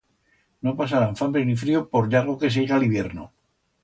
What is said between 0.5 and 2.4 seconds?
No pasarán fambre ni frío por largo